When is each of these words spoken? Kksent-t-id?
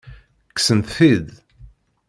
Kksent-t-id? 0.55 1.27